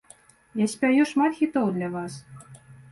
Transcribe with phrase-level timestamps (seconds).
[0.61, 2.21] Я спяю шмат хітоў для вас.